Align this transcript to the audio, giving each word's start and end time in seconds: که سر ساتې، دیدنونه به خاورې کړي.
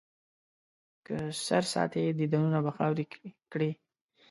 که 1.05 1.15
سر 1.45 1.63
ساتې، 1.73 2.03
دیدنونه 2.19 2.59
به 2.65 2.71
خاورې 2.77 3.05
کړي. 3.51 3.71